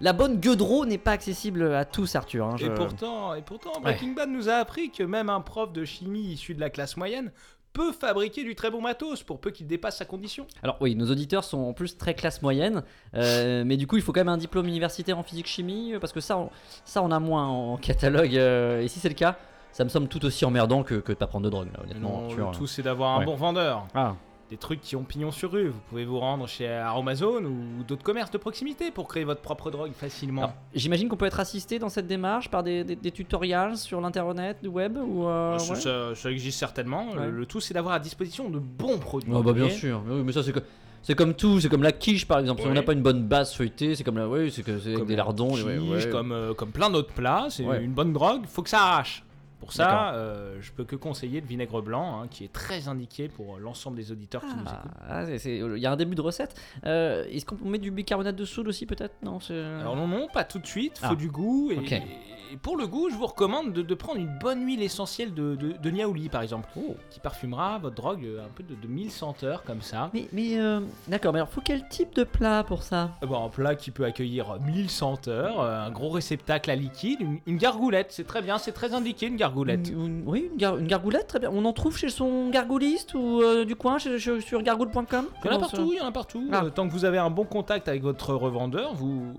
[0.00, 2.46] la bonne gueudreau n'est pas accessible à tous, Arthur.
[2.46, 5.84] hein, Et pourtant, et pourtant Breaking Bad nous a appris que même un prof de
[5.84, 7.32] chimie issu de la classe moyenne
[7.72, 10.46] peut fabriquer du très bon matos pour peu qu'il dépasse sa condition.
[10.62, 12.82] Alors oui, nos auditeurs sont en plus très classe moyenne,
[13.14, 16.12] euh, mais du coup il faut quand même un diplôme universitaire en physique-chimie, euh, parce
[16.12, 16.50] que ça on,
[16.84, 19.36] ça on a moins en catalogue, euh, et si c'est le cas,
[19.72, 22.22] ça me semble tout aussi emmerdant que, que de pas prendre de drogue, là, honnêtement.
[22.22, 23.24] Non, Arthur, le tout c'est d'avoir un Ouais.
[23.26, 23.86] bon vendeur.
[23.94, 24.16] Ah.
[24.50, 25.68] Des trucs qui ont pignon sur rue.
[25.68, 29.70] Vous pouvez vous rendre chez Aromazone ou d'autres commerces de proximité pour créer votre propre
[29.70, 30.54] drogue facilement.
[30.74, 34.56] J'imagine qu'on peut être assisté dans cette démarche par des, des- des tutoriels sur l'internet,
[34.62, 37.12] du web ou euh, ça, ouais ça- ça existe certainement.
[37.14, 37.28] Le- Ouais.
[37.30, 39.32] Le, tout c'est d'avoir à disposition de bons produits.
[39.36, 40.60] Ah bah bien sûr, mais oui, mais ça c'est que-
[41.02, 42.62] c'est comme tout, c'est comme la quiche par exemple.
[42.62, 44.94] Si on n'a pas une bonne base feuilletée, c'est comme la, oui, c'est que c'est
[45.04, 46.10] des la lardons, ouais, quiche, ouais.
[46.10, 47.48] comme, euh, comme plein d'autres plats.
[47.50, 47.84] C'est Ouais.
[47.84, 49.22] une bonne drogue, faut que ça arrache.
[49.60, 53.28] Pour ça, euh, je peux que conseiller le vinaigre blanc, hein, qui est très indiqué
[53.28, 54.90] pour l'ensemble des auditeurs qui nous écoutent.
[55.08, 56.54] Ah, c'est- c'est- il y a un début de recette.
[56.86, 59.14] Euh, Est-ce qu'on met du bicarbonate de soude aussi peut-être?
[59.22, 59.58] Non, c'est.
[59.60, 61.14] Alors non, non, pas tout de suite, faut Ah.
[61.16, 61.70] du goût.
[61.72, 62.02] Et, Ok.
[62.52, 65.54] Et pour le goût, je vous recommande de, de prendre une bonne huile essentielle de,
[65.56, 66.94] de, de niaouli, par exemple, Oh.
[67.10, 70.10] qui parfumera votre drogue euh, un peu de, de mille senteurs comme ça.
[70.14, 73.10] Mais, mais euh, d'accord, mais alors faut quel type de plat pour ça?
[73.22, 77.38] Euh, Bon, un plat qui peut accueillir 1000 senteurs, un gros réceptacle à liquide, une,
[77.46, 79.88] une gargoulette, c'est très bien, c'est très indiqué une gargoulette.
[79.90, 81.50] Une- une- oui, une, gar- une gargoulette, très bien.
[81.52, 85.50] On en trouve chez son gargouliste ou euh, du coin, chez- chez- sur gargoule.com Il
[85.50, 86.48] y en a partout, il y en a partout.
[86.52, 86.64] Ah.
[86.64, 89.34] Euh, tant que vous avez un bon contact avec votre revendeur, vous,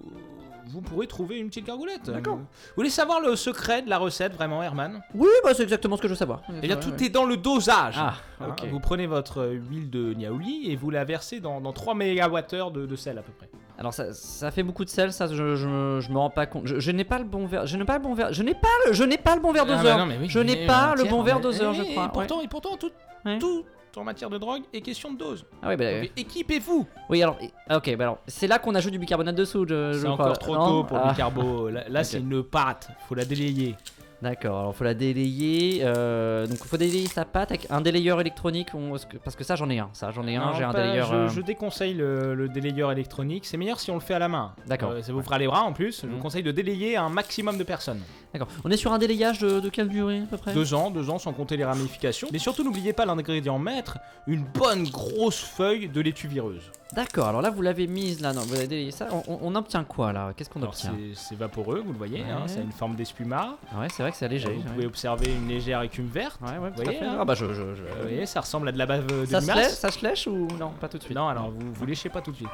[0.70, 2.10] vous pourrez trouver une petite gargoulette.
[2.10, 2.38] D'accord.
[2.38, 2.46] Vous
[2.78, 6.08] voulez savoir le secret de la recette, vraiment, Herman Oui, bah c'est exactement ce que
[6.08, 6.42] je veux savoir.
[6.62, 7.96] Eh bien, tout est dans le dosage.
[7.98, 8.70] Ah, Hein, ok.
[8.72, 12.72] Vous prenez votre euh, huile de niaouli et vous la versez dans, dans 3 mégawattheures
[12.72, 13.50] de, de sel à peu près.
[13.78, 16.66] Alors ça, ça fait beaucoup de sel, ça je, je, je me rends pas compte.
[16.66, 17.66] Je, je n'ai pas le bon verre.
[17.66, 18.32] Je n'ai pas le bon verre.
[18.32, 19.98] Je n'ai pas le, je n'ai pas le bon verre Ah, doseur.
[19.98, 22.06] bah non, mais oui, je n'ai pas euh, le bon verre doseur, je crois.
[22.06, 22.46] Et pourtant, ouais.
[22.46, 22.92] et pourtant tout,
[23.26, 23.38] Ouais.
[23.40, 23.66] tout
[23.98, 25.46] en matière de drogue est question de dose.
[25.62, 26.88] Ah oui, bah, Donc, équipez-vous.
[27.10, 29.70] oui alors, ah, ok, bah alors c'est là qu'on ajoute du bicarbonate de soude.
[29.70, 30.26] je- je C'est crois.
[30.26, 31.06] encore trop Non tôt pour Ah.
[31.06, 31.70] le bicarbo.
[31.70, 32.90] Là, là, c'est une pâte.
[33.08, 33.76] Faut la délayer.
[34.22, 35.80] D'accord, alors faut la délayer.
[35.84, 38.70] euh, donc faut délayer sa pâte avec un délayeur électronique.
[38.74, 38.90] on-
[39.24, 39.90] parce que- ça j'en ai un.
[39.94, 40.54] Ça j'en ai un.
[40.58, 41.08] J'ai un délayeur.
[41.08, 43.46] Je, euh, je déconseille le, le délayeur électronique.
[43.46, 44.54] C'est meilleur si on le fait à la main.
[44.68, 44.92] D'accord.
[44.92, 46.02] Euh, ça vous fera les bras en plus.
[46.02, 46.14] Je Mhm.
[46.16, 48.02] vous conseille de délayer un maximum de personnes.
[48.34, 48.50] D'accord.
[48.66, 50.54] On est sur un délayage de, de quelle durée à peu près?
[50.54, 52.28] Deux ans, deux ans sans compter les ramifications.
[52.34, 56.72] Mais surtout, n'oubliez pas l'ingrédient maître une bonne grosse feuille de laitue vireuse.
[56.94, 57.28] D'accord.
[57.28, 58.34] Alors là vous l'avez mise là.
[58.34, 59.08] Non, vous avez délayé ça.
[59.12, 60.34] On, on- on obtient quoi là?
[60.36, 60.94] Qu'est-ce qu'on obtient?
[61.14, 62.22] c'est vaporeux, vous le voyez.
[62.22, 62.48] hein, Ouais.
[62.48, 63.58] ça a une forme d'espuma.
[63.78, 64.48] Ouais, c'est vrai que c'est léger.
[64.50, 64.74] Vous ouais.
[64.74, 66.40] pouvez observer une légère écume verte.
[66.42, 68.72] Ouais, ouais, Vous voyez, hein Ah bah je, je, je- Vous voyez, ça ressemble à
[68.72, 71.04] de la bave de Ça se, lèche, ça se lèche ou non Pas tout de
[71.04, 71.16] suite?
[71.16, 72.50] Non, alors vous, vous léchez pas tout de suite.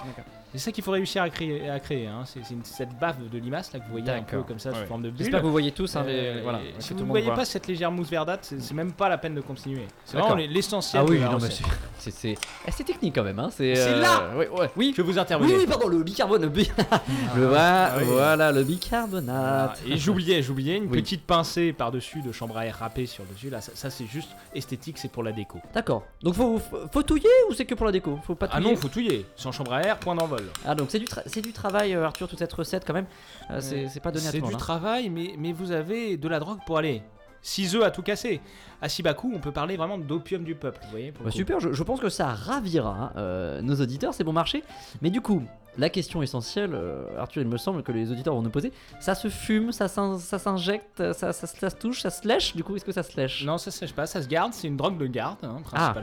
[0.51, 1.69] C'est ça qu'il faut réussir à créer.
[1.69, 2.23] À créer hein.
[2.25, 5.03] C'est cette bave de limace là que vous voyez un peu comme ça sous forme
[5.03, 5.19] de bulle.
[5.19, 7.67] J'espère que vous voyez tous, hein, les- Euh, voilà, si vous ne voyez pas cette
[7.67, 9.87] légère mousse verdâtre, c'est même pas la peine de continuer.
[10.03, 11.03] C'est vraiment l'essentiel.
[11.05, 13.41] Ah oui, non, mais c'est- technique quand même.
[13.51, 14.93] C'est C'est euh, là ouais, ouais, oui.
[14.95, 15.55] que vous Oui, intervenez.
[15.55, 16.43] oui, pardon, le bicarbonate.
[16.43, 16.71] Le, bi-
[17.35, 18.03] le Ah, voilà, oui.
[18.07, 19.81] voilà, le bicarbonate.
[19.87, 21.01] Et j'oubliais, j'oubliais une Oui.
[21.01, 23.49] petite pincée par-dessus de chambre à air râpée sur le dessus.
[23.49, 25.59] Là, ça, ça, c'est juste esthétique, c'est pour la déco.
[25.73, 26.03] D'accord.
[26.21, 26.59] Donc faut,
[26.91, 28.19] faut, touiller ou c'est que pour la déco?
[28.25, 29.25] Faut pas Ah non, faut touiller.
[29.35, 30.43] Sans chambre à air, point d'envol.
[30.65, 33.07] Ah donc c'est du, tra- c'est du travail, euh, Arthur, toute cette recette quand même.
[33.51, 34.51] Euh, c'est c'est pas donné à tout C'est le monde.
[34.51, 34.59] du hein.
[34.59, 37.01] travail, mais, mais vous avez de la drogue pour aller.
[37.45, 38.41] 6 œufs à tout casser.
[38.81, 41.59] À si bas coût, on peut parler vraiment d'opium du peuple, vous voyez Bah, super,
[41.59, 44.63] je, je pense que ça ravira hein, euh, nos auditeurs, c'est bon marché.
[45.01, 45.43] Mais du coup,
[45.77, 49.13] la question essentielle, euh, Arthur, il me semble que les auditeurs vont nous poser, ça
[49.15, 52.63] se fume, ça s'in- ça s'injecte, ça, ça, ça se touche, ça se lèche Du
[52.63, 53.43] coup, est-ce que ça se lèche?
[53.45, 55.93] Non, ça se sèche pas, ça se garde, c'est une drogue de garde, hein, Ah.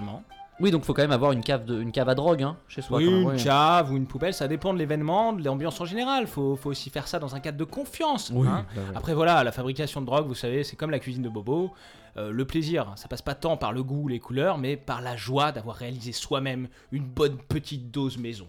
[0.62, 2.82] Oui, donc faut quand même avoir une cave, de, une cave à drogue hein, chez
[2.82, 2.98] soi.
[2.98, 5.84] oui, quand même, une cave ou une poubelle, ça dépend de l'événement, de l'ambiance en
[5.84, 6.28] général.
[6.28, 8.30] Faut, faut aussi faire ça dans un cadre de confiance.
[8.32, 8.64] Oui, hein.
[8.76, 8.96] bah ouais.
[8.96, 11.72] Après voilà, la fabrication de drogue, vous savez, c'est comme la cuisine de Bobo.
[12.16, 15.02] Euh, le plaisir, ça passe pas tant par le goût ou les couleurs, mais par
[15.02, 18.46] la joie d'avoir réalisé soi-même une bonne petite dose maison.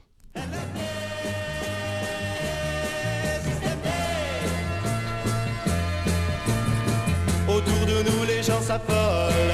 [7.48, 9.53] Autour de nous les gens s'affolent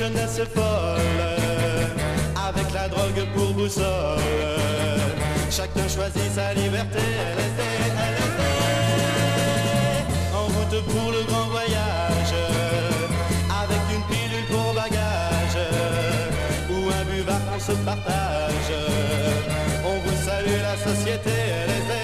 [0.00, 1.20] jeunesse folle
[2.48, 3.84] Avec la drogue pour boussole
[5.50, 7.04] Chacun choisit sa liberté
[7.36, 7.62] LSD,
[8.16, 8.42] LSD.
[10.40, 12.34] En route pour le grand voyage
[13.62, 15.58] Avec une pilule pour bagage
[16.70, 18.72] Ou un buvard qu'on se partage
[19.84, 21.30] On vous salue la société
[21.68, 21.99] LSD.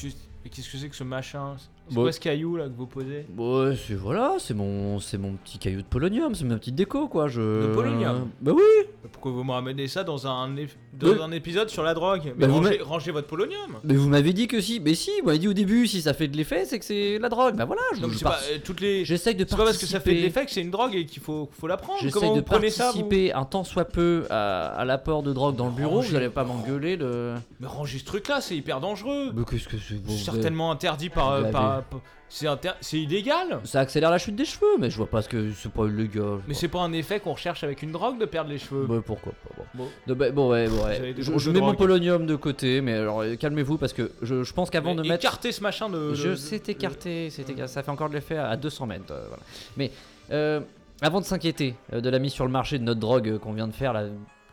[0.00, 0.12] Tu-
[0.44, 1.54] mais qu'est-ce que c'est que ce machin?
[1.88, 2.02] C'est Bon.
[2.02, 3.24] quoi ce caillou là que vous posez?
[3.38, 7.08] Ouais, c'est voilà, c'est mon, c'est mon petit caillou de polonium, c'est ma petite déco
[7.08, 7.28] quoi.
[7.28, 7.40] Je...
[7.40, 8.28] De polonium?
[8.42, 8.62] Bah oui.
[9.10, 12.34] Pourquoi vous me ramenez ça dans un, ép- dans Mais- un épisode sur la drogue?
[12.36, 15.10] Mais Bah, vous rangez, rangez votre polonium Mais vous m'avez dit que si, mais si,
[15.22, 17.56] vous m'avez dit au début, si ça fait de l'effet, c'est que c'est la drogue.
[17.56, 19.06] Bah voilà, je Non, mais je c'est pas, euh, toutes les...
[19.06, 21.06] J'essaye de C'est pas parce que ça fait de l'effet que c'est une drogue et
[21.06, 21.98] qu'il faut, faut la prendre.
[22.02, 22.98] J'essaye Comment de vous prenez ça vous?
[22.98, 26.16] participer un tant soit peu à, à l'apport de drogue dans le bureau, Rangez- vous
[26.16, 27.32] allez pas m'engueuler de.
[27.60, 29.32] Mais rangez ce truc là, c'est hyper dangereux.
[29.34, 29.94] Mais qu'est-ce que c'est?
[30.02, 31.30] Bon, C'est certainement interdit par.
[31.32, 33.58] avez- par- par- c'est inter- illégal.
[33.64, 36.40] Ça accélère la chute des cheveux, mais je vois pas ce que c'est pas illégal.
[36.46, 38.84] Mais c'est pas un effet qu'on recherche avec une drogue de perdre les cheveux.
[38.86, 39.64] Bah, pourquoi pas bon.
[39.84, 39.88] Bon.
[40.06, 41.14] De- bah, bon, ouais, bon, ouais.
[41.16, 44.68] Je, mets mon polonium de côté, mais alors euh, calmez-vous parce que je, je pense
[44.68, 45.24] qu'avant de mettre.
[45.24, 46.12] écartez ce machin de.
[46.12, 47.30] Je sais écarté,
[47.66, 49.04] ça fait encore de l'effet à 200 mètres.
[49.10, 49.42] euh, voilà.
[49.78, 49.90] Mais
[50.30, 50.60] euh,
[51.00, 53.72] avant de s'inquiéter de la mise sur le marché de notre drogue qu'on vient de
[53.72, 54.04] faire, là,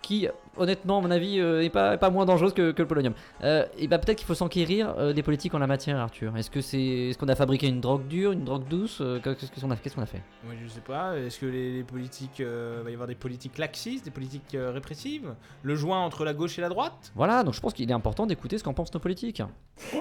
[0.02, 3.14] qui, honnêtement, à mon avis, euh, est, pas, pas moins dangereuse que, que le polonium,
[3.44, 6.36] euh, et bah, peut-être qu'il faut s'enquérir euh, des politiques en la matière, Arthur.
[6.38, 9.62] Est-ce que c'est, est-ce qu'on a fabriqué une drogue dure, une drogue douce euh, Qu'est-ce
[9.62, 10.22] qu'on a, qu'est-ce qu'on a fait?
[10.48, 11.18] Ouais, je sais pas.
[11.18, 12.42] Est-ce que les, les politiques.
[12.42, 15.34] euh, va y avoir des politiques laxistes, des politiques euh, répressives?
[15.64, 17.12] Le joint entre la gauche et la droite?
[17.16, 19.42] Voilà, donc je pense qu'il est important d'écouter ce qu'en pensent nos politiques.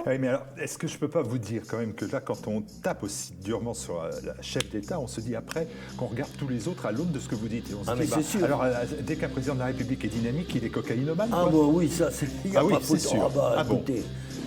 [0.07, 2.47] Oui, mais alors, est-ce que je peux pas vous dire quand même que là, quand
[2.47, 6.31] on tape aussi durement sur euh, la chef d'État, on se dit après qu'on regarde
[6.39, 7.71] tous les autres à l'aune de ce que vous dites.
[7.71, 8.45] Et on se Ah, dit, mais bah, c'est sûr.
[8.45, 11.31] alors, euh, dès qu'un président de la République est dynamique, il est cocaïnomane.
[11.33, 11.51] Ah quoi.
[11.53, 12.29] bah oui, ça, c'est.
[12.45, 13.09] Il n'y a Ah oui, pas c'est photo.
[13.09, 13.23] sûr.
[13.25, 13.75] Ah bah Ah bon.
[13.77, 14.03] écoutez,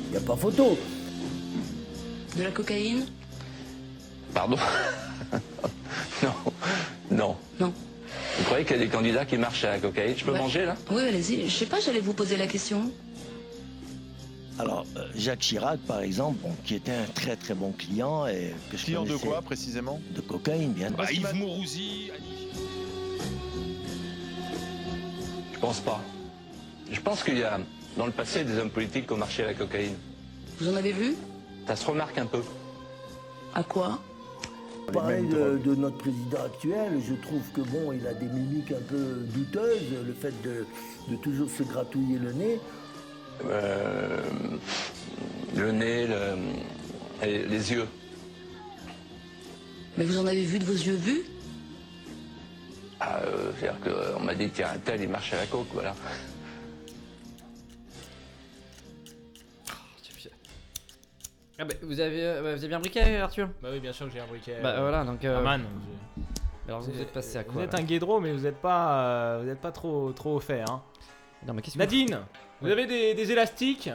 [0.06, 0.78] il n'y a pas photo.
[2.38, 3.06] De la cocaïne?
[4.34, 4.58] Pardon
[6.24, 6.34] Non,
[7.12, 7.36] non.
[7.60, 7.74] Non.
[8.38, 10.16] Vous croyez qu'il y a des candidats qui marchent à la cocaïne?
[10.18, 10.38] Je peux Ouais.
[10.40, 10.76] manger là?
[10.92, 11.50] Oui, allez-y.
[11.50, 12.92] Je sais pas, j'allais vous poser la question.
[14.60, 18.26] Alors, euh, Jacques Chirac, par exemple, bon, qui était un très très bon client.
[18.28, 20.00] Et que je Client de quoi précisément?
[20.16, 21.16] De cocaïne, bien Bah, sûr.
[21.18, 22.12] Yves Mourouzi.
[25.58, 26.00] Je pense pas.
[26.92, 27.60] Je pense qu'il y a
[27.98, 29.96] dans le passé des hommes politiques qui ont marché à la cocaïne.
[30.60, 31.16] Vous en avez vu
[31.68, 32.42] Ça se remarque un peu.
[33.56, 34.00] À quoi
[34.94, 38.82] Pareil de, de notre président actuel, je trouve que bon, il a des mimiques un
[38.88, 40.66] peu douteuses, le fait de,
[41.10, 42.60] de toujours se gratouiller le nez.
[43.46, 44.22] Euh,
[45.56, 47.88] le nez, le- et les yeux.
[49.98, 51.37] Mais vous en avez vu de vos yeux vus euh,
[53.60, 53.80] C'est-à-dire
[54.14, 55.94] qu'on m'a dit, tiens, un tel, il marche à la coke, voilà.
[61.60, 64.14] Ah bah, vous avez, euh, vous avez bien briquet, Arthur Bah oui, bien sûr que
[64.14, 64.58] j'ai un briquet.
[64.62, 65.64] Bah, voilà, donc, euh, Ah, man,
[66.68, 69.42] Alors vous êtes passé à quoi Vous êtes un guédro, mais vous n'êtes pas, euh,
[69.44, 70.62] vous êtes pas trop, trop au fait.
[70.62, 70.82] Hein.
[71.48, 72.20] Non, mais qu'est-ce que Nadine,
[72.62, 73.90] vous avez des, des élastiques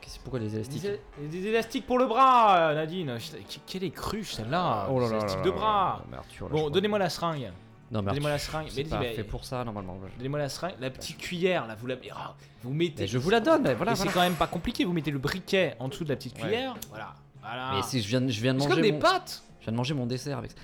[0.00, 0.82] Qu'est-ce- Pourquoi les élastiques
[1.18, 3.18] des, des élastiques pour le bras, euh, Nadine.
[3.66, 6.02] Quelle est cruche celle-là Oh là Des là élastiques là de là bras.
[6.16, 7.50] Arthur, là, bon, donnez-moi la seringue.
[7.90, 8.66] Non, mais Donnez-moi la seringue.
[8.68, 9.98] c'est Mais pas dis, mais- fait pour ça normalement.
[10.18, 13.02] Donnez-moi la seringue, la petite cuillère là, vous la ah, vous mettez.
[13.02, 15.18] Mais je vous la donne, mais voilà, c'est quand même pas compliqué, vous mettez le
[15.18, 16.42] briquet en dessous de la petite Ouais.
[16.42, 17.72] cuillère, voilà, voilà.
[17.76, 19.42] Mais si je viens, de- je viens de C'est manger comme des mon- pâtes.
[19.60, 20.50] Je viens de manger mon dessert avec.
[20.50, 20.56] ça.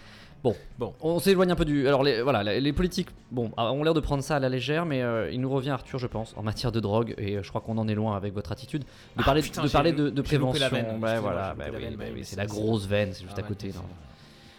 [0.43, 1.89] Bon, bon, on s'éloigne un peu du.
[1.89, 4.51] Alors les, voilà, les, les politiques, bon, ah, ont l'air de prendre ça à la
[4.51, 7.43] légère, mais euh, il nous revient Arthur, je pense, en matière de drogue, et euh,
[7.43, 9.73] je crois qu'on en est loin avec votre attitude, de Ah, parler, putain, de, j'ai
[9.73, 10.61] parler lu- de, de j'ai loupé prévention.
[10.61, 12.31] la veine, Ouais, excusez-moi, voilà, j'ai bah la oui, veine, bah mais oui, oui, c'est
[12.33, 13.71] c'est- la grosse veine, c'est juste Ah à ouais, côté.
[13.73, 13.85] c'est non.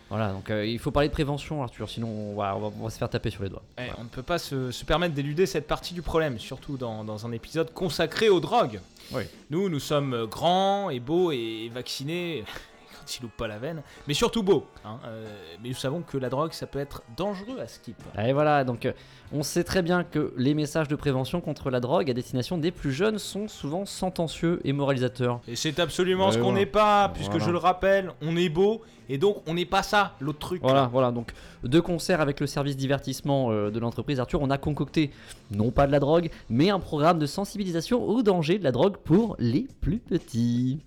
[0.10, 2.84] Voilà, donc euh, il faut parler de prévention, Arthur, sinon on va, on va, on
[2.84, 3.64] va se faire taper sur les doigts.
[3.80, 7.04] Eh, On ne peut pas se, se permettre d'éluder cette partie du problème, surtout dans,
[7.04, 8.80] dans un épisode consacré aux drogues.
[9.12, 9.24] Oui.
[9.50, 12.44] Nous, nous sommes grands et beaux et vaccinés
[13.20, 14.66] ils loupent pas la veine, mais surtout beaux.
[14.86, 15.26] hein, euh,
[15.62, 17.96] mais nous savons que la drogue, ça peut être dangereux à skip.
[18.24, 18.94] Et voilà, donc euh,
[19.32, 22.72] on sait très bien que les messages de prévention contre la drogue à destination des
[22.72, 25.40] plus jeunes sont souvent sentencieux et moralisateurs.
[25.48, 27.46] Et c'est absolument ce qu'on n'est pas, puisque Voilà.
[27.46, 30.62] je le rappelle, on est beau et donc on n'est pas ça, l'autre truc.
[30.64, 31.12] Voilà, voilà.
[31.12, 31.32] Donc,
[31.64, 35.12] de concert avec le service divertissement euh, de l'entreprise Arthur, on a concocté
[35.52, 38.98] non pas de la drogue, mais un programme de sensibilisation au danger de la drogue
[38.98, 40.80] pour les plus petits.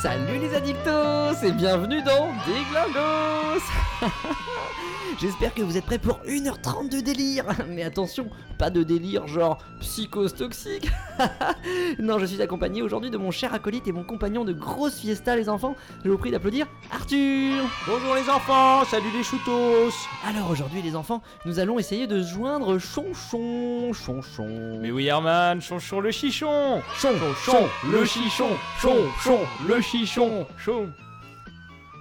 [0.00, 3.64] Salut les addictos et bienvenue dans Déglingos
[5.20, 7.44] J'espère que vous êtes prêts pour 1h30 de délire.
[7.68, 10.88] Mais attention, pas de délire genre psychose toxique
[11.98, 15.34] Non, je suis accompagné aujourd'hui de mon cher acolyte et mon compagnon de grosse fiesta
[15.34, 15.74] les enfants.
[16.04, 17.64] Je vous prie d'applaudir Arthur.
[17.88, 19.92] Bonjour les enfants, salut les choutos.
[20.24, 25.60] Alors aujourd'hui les enfants, nous allons essayer de se joindre Chonchon Chonchon Mais oui Herman,
[25.60, 26.80] chonchon le chichon.
[26.94, 28.50] Chonchon le chichon.
[28.80, 30.46] Chonchon le chichon.
[30.64, 30.92] Chon.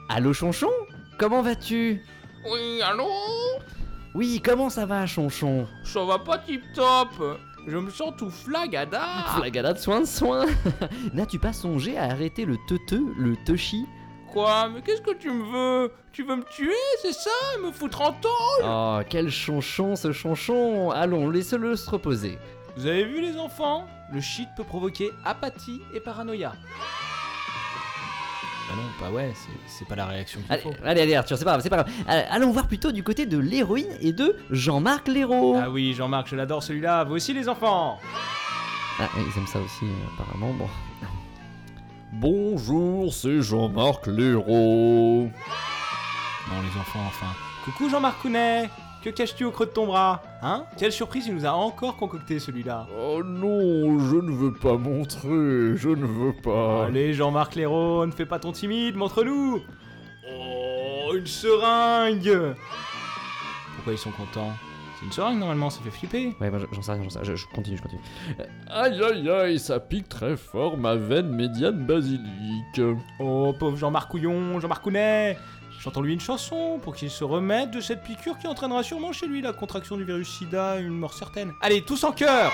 [0.08, 0.70] Allô Chonchon
[1.18, 2.04] Comment vas-tu?
[2.52, 3.10] Oui, allô
[4.14, 5.68] Oui, comment ça va Chonchon?
[5.84, 7.10] Ça va pas tip top
[7.68, 9.02] Je me sens tout flagada.
[9.36, 10.46] Flagada de soin de soin.
[11.14, 13.86] N'as-tu pas songé à arrêter le teuteux, le teuchi
[14.38, 15.92] quoi Mais qu'est-ce que tu me veux?
[16.12, 17.30] Tu veux me tuer, c'est ça?
[17.64, 20.92] Me foutre en tôle Oh, quel chonchon ce chonchon!
[20.92, 22.38] Allons, laissez-le se reposer.
[22.76, 23.86] Vous avez vu les enfants?
[24.14, 26.54] Le shit peut provoquer apathie et paranoïa.
[28.70, 29.34] Bah non, bah ouais,
[29.68, 30.74] c'est- pas la réaction qu'il faut.
[30.84, 31.92] allez, allez, Arthur, c'est pas grave, c'est pas grave.
[32.10, 35.56] Euh, Allons voir plutôt du côté de l'héroïne et de Jean-Marc Léraud.
[35.58, 37.06] Ah oui, Jean-Marc, je l'adore celui-là.
[37.06, 37.98] Vous aussi les enfants
[39.00, 40.54] Ah, ils aiment ça aussi, euh, apparemment.
[40.54, 40.68] Bon.
[42.14, 45.30] Bonjour, c'est Jean-Marc Léraud.
[46.50, 47.28] Non, les enfants, enfin.
[47.66, 48.70] Coucou Jean-Marc Counet
[49.08, 50.66] Que caches-tu au creux de ton bras Hein?
[50.78, 52.88] Quelle surprise, il nous a encore concocté celui-là.
[53.00, 56.88] Oh non, je ne veux pas montrer, je ne veux pas.
[56.88, 59.62] Allez, Jean-Marc Léraud, ne fais pas ton timide, montre-nous
[60.30, 62.54] Oh, une seringue
[63.76, 64.52] Pourquoi ils sont contents?
[65.00, 66.36] C'est une seringue normalement, ça fait flipper.
[66.42, 67.26] Ouais, bah, j'en sais rien, j'en sais rien.
[67.32, 68.02] Je, je continue, je continue.
[68.40, 72.82] Euh, Aïe aïe aïe, ça pique très fort ma veine médiane basilique.
[73.20, 75.38] Oh, pauvre Jean-Marc Couillon, Jean-Marc Counet
[75.80, 79.42] Chantons-lui une chanson pour qu'il se remette de cette piqûre qui entraînera sûrement chez lui
[79.44, 81.52] la contraction du virus sida et une mort certaine.
[81.62, 82.52] Allez, tous en chœur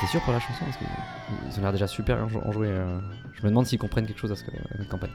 [0.00, 0.64] T'es sûr pour la chanson?
[0.64, 2.66] Parce qu'ils ont l'air déjà super en jouer.
[2.68, 2.98] euh,
[3.34, 5.12] Je me demande s'ils comprennent quelque chose à, ce que, à notre campagne.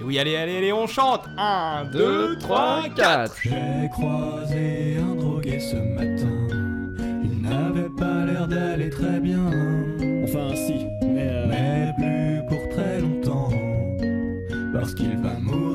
[0.00, 5.58] Et oui, allez, allez, allez, on chante 1, 2, 3, 4 J'ai croisé un drogué
[5.58, 6.28] ce matin.
[7.24, 9.44] Il n'avait pas l'air d'aller très bien.
[10.22, 11.46] Enfin, si, mais.
[11.48, 13.50] Mais plus pour très longtemps.
[14.72, 15.67] Parce qu'il va mourir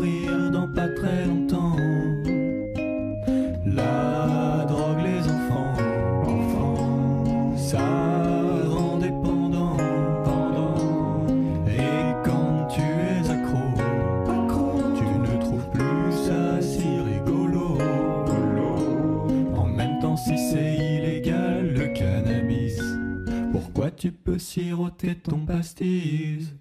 [24.23, 26.53] peux siroter ton pastis.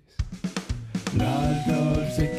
[1.16, 2.31] L'alcool, c'est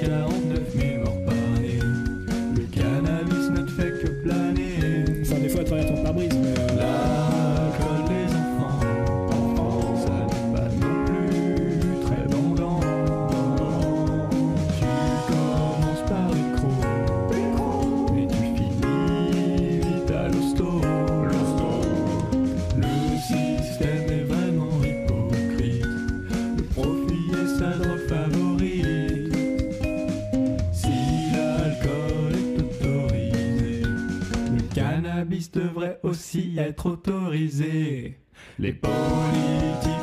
[35.53, 38.17] devrait aussi être autorisé.
[38.59, 40.02] Les politiques,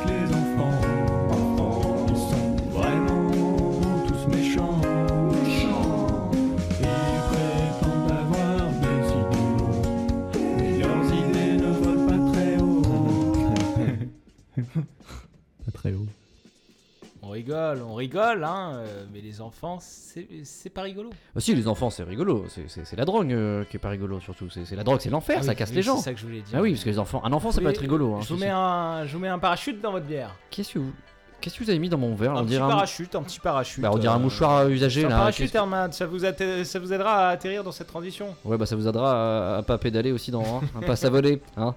[17.53, 21.09] rigole, on rigole, hein, euh, mais les enfants, c'est pas rigolo.
[21.35, 22.45] Ah si, les enfants, c'est rigolo.
[22.67, 24.49] C'est- la drogue euh, qui est pas rigolo, surtout.
[24.49, 25.97] C'est la drogue, c'est l'enfer, Ah ça oui, casse les gens.
[25.97, 26.53] c'est ça que je voulais dire.
[26.57, 28.15] Ah oui, parce que les enfants, un enfant, ça peut être rigolo.
[28.15, 30.35] hein, je, vous mets un, je vous mets un parachute dans votre bière.
[30.49, 30.91] Qu'est-ce que vous,
[31.39, 32.33] qu'est-ce que vous avez mis dans mon verre?
[32.35, 33.81] Un On petit un- parachute, un petit parachute.
[33.81, 35.15] Bah, on dirait un euh, mouchoir usagé un là.
[35.17, 38.35] parachute, Qu'est-ce que- Herman, ça vous, atte- ça vous aidera à atterrir dans cette transition?
[38.45, 41.41] Ouais, bah ça vous aidera à, à pas pédaler aussi dans, hein, à pas s'avoler.
[41.57, 41.73] Hein.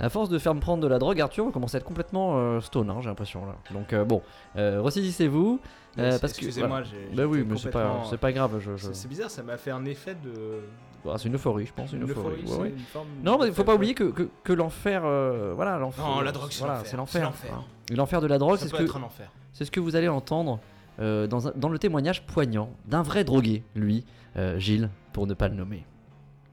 [0.00, 2.38] À force de faire me prendre de la drogue, Arthur, vous commencez à être complètement
[2.38, 3.54] euh, stone, hein, j'ai l'impression là.
[3.72, 4.22] Donc euh, bon,
[4.56, 5.60] euh, ressaisissez-vous.
[5.98, 6.84] euh, parce que excusez-moi, voilà.
[6.86, 8.58] j'ai- Bah oui, j'étais mais c'est pas, complètement- c'est pas grave.
[8.58, 10.62] Je, je- C'est c'est bizarre, ça m'a fait un effet de.
[11.08, 12.42] Ah, c'est une euphorie, je pense, une, Une euphorie.
[12.42, 15.52] ouais, c'est une forme Non, mais il faut pas oublier que, que, que l'enfer, euh,
[15.54, 16.04] voilà, l'enfer.
[16.04, 17.22] Non, la drogue, c'est voilà, l'enfer, c'est c'est l'enfer.
[17.24, 17.50] l'enfer.
[17.54, 17.64] hein.
[17.90, 19.30] Et L'enfer de la drogue, Ça c'est ce peut que être un enfer.
[19.52, 20.58] c'est ce que vous allez entendre
[21.00, 24.04] euh, dans, un- dans le témoignage poignant d'un vrai drogué, lui,
[24.36, 25.84] euh, Gilles, pour ne pas le nommer.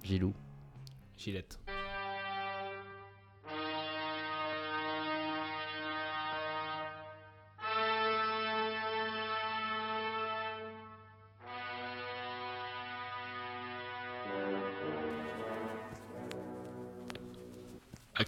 [0.04, 0.34] Gilou.
[1.18, 1.60] Gillette.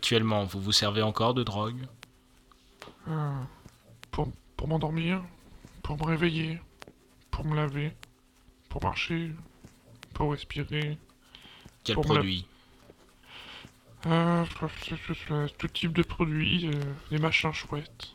[0.04, 1.88] Actuellement, vous vous servez encore de drogue
[3.08, 3.40] Euh,
[4.10, 5.22] pour pour m'endormir,
[5.84, 6.60] pour me réveiller,
[7.30, 7.94] pour me laver,
[8.68, 9.32] pour marcher,
[10.16, 10.98] pour respirer.
[11.84, 12.48] Quel pour la- produit
[14.08, 18.10] Euh, je- Tout type de produits, euh, des machins chouettes.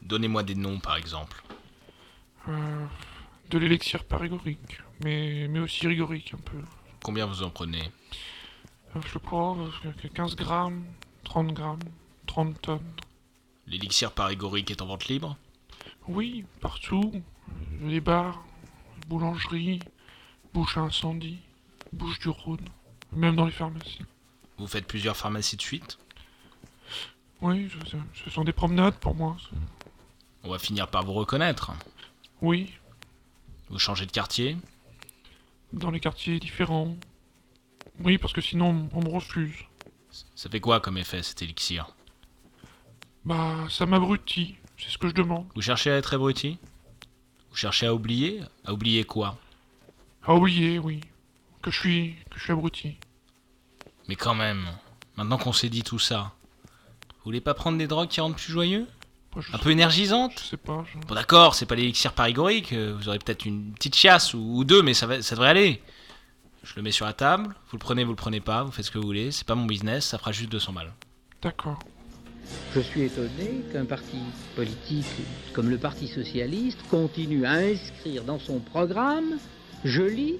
[0.00, 1.42] Donnez-moi des noms, par exemple.
[2.48, 2.86] Euh,
[3.48, 6.58] de l'élixir parigorique, mais, mais aussi rigorique un peu.
[7.02, 7.84] Combien vous en prenez?
[7.86, 7.88] Euh,
[9.12, 10.84] je crois euh, que 15 grammes,
[11.24, 11.78] 30 grammes,
[12.26, 12.92] 30 tonnes.
[13.66, 15.36] L'élixir parigorique est en vente libre?
[16.08, 17.12] Oui, partout.
[17.82, 18.42] Les bars,
[19.08, 19.80] boulangeries,
[20.52, 21.38] bouches à incendie,
[21.92, 22.64] bouches du Rhône,
[23.12, 24.04] même dans les pharmacies.
[24.58, 25.98] Vous faites plusieurs pharmacies de suite?
[27.40, 29.36] Oui, ce, ce sont des promenades pour moi.
[30.42, 31.72] On va finir par vous reconnaître.
[32.42, 32.72] Oui,
[33.70, 34.56] Vous changez de quartier?
[35.72, 36.96] Dans les quartiers différents.
[38.00, 39.54] Oui, parce que sinon, on me refuse.
[40.34, 41.94] Ça fait quoi comme effet cet élixir?
[43.24, 44.56] Bah, ça m'abrutit.
[44.78, 45.46] C'est ce que je demande.
[45.54, 46.58] Vous cherchez à être abruti?
[47.50, 48.40] Vous cherchez à oublier?
[48.64, 49.38] À oublier quoi?
[50.24, 51.00] À oublier, oui.
[51.62, 52.96] Que je suis, que je suis abruti.
[54.08, 54.64] Mais quand même,
[55.16, 56.32] maintenant qu'on s'est dit tout ça,
[57.04, 58.86] vous voulez pas prendre des drogues qui rendent plus joyeux?
[59.52, 60.40] Un peu énergisantes?
[60.40, 60.84] Je sais pas.
[60.92, 64.38] je- Bon d'accord, c'est pas l'élixir parigorique, euh, vous aurez peut-être une petite chiasse ou,
[64.40, 65.82] ou deux, mais ça, va- ça devrait aller.
[66.62, 68.84] Je le mets sur la table, vous le prenez, vous le prenez pas, vous faites
[68.84, 70.92] ce que vous voulez, c'est pas mon business, ça fera juste 200 balles.
[71.40, 71.78] D'accord.
[72.74, 74.18] Je suis étonné qu'un parti
[74.54, 75.06] politique
[75.52, 79.38] comme le Parti socialiste continue à inscrire dans son programme,
[79.84, 80.36] je lis,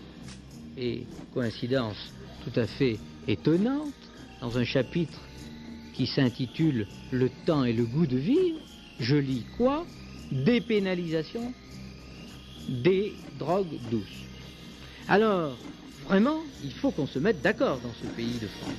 [0.76, 2.12] et coïncidence
[2.44, 3.94] tout à fait étonnante,
[4.40, 5.18] dans un chapitre
[5.94, 8.58] qui s'intitule Le temps et le goût de vivre,
[8.98, 9.86] je lis quoi?
[10.30, 11.52] Dépénalisation
[12.68, 14.06] des drogues douces.
[15.08, 15.56] Alors,
[16.10, 18.72] vraiment, il faut qu'on se mette d'accord dans ce pays de France.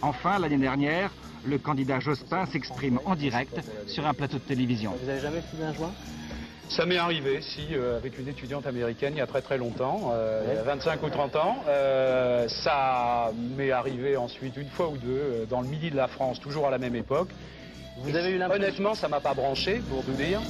[0.00, 1.14] Enfin, l'année dernière,
[1.44, 4.96] le candidat Jospin s'exprime en direct sur un plateau de télévision.
[4.98, 5.94] Vous avez jamais fumé un joint?
[6.70, 10.08] Ça m'est arrivé, si, euh, avec une étudiante américaine il y a très très longtemps,
[10.12, 11.62] euh, il y a 25 ou 30 ans.
[11.68, 16.08] Euh, ça m'est arrivé ensuite une fois ou deux euh, dans le midi de la
[16.08, 17.28] France, toujours à la même époque.
[17.98, 20.40] Vous avez eu l'impression- Honnêtement, ça m'a pas branché, pour vous dire.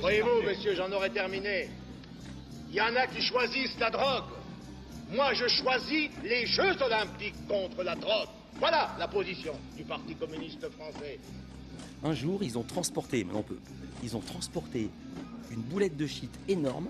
[0.00, 1.70] Voyez-vous, monsieur, j'en aurais terminé.
[2.70, 4.24] Il y en a qui choisissent la drogue.
[5.10, 8.28] Moi, je choisis les Jeux olympiques contre la drogue.
[8.58, 11.18] Voilà la position du Parti communiste français.
[12.04, 13.58] Un jour, ils ont transporté, mais on peut,
[14.02, 14.90] ils ont transporté
[15.50, 16.88] une boulette de shit énorme.